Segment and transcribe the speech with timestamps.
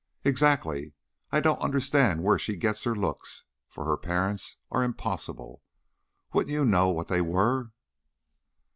[0.23, 0.95] "Exactly.
[1.31, 5.61] I don't understand where she gets her looks, for her parents are impossible.
[6.33, 7.69] Wouldn't you know what they were?"